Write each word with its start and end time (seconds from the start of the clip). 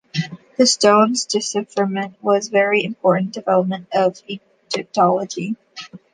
The 0.57 0.65
Stone's 0.65 1.25
decipherment 1.25 2.15
was 2.23 2.47
a 2.47 2.49
very 2.51 2.83
important 2.83 3.33
development 3.35 3.85
of 3.93 4.19
Egyptology. 4.73 5.55